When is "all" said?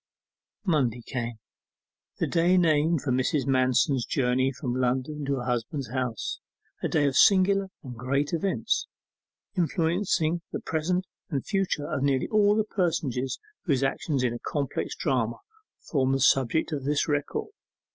12.29-12.55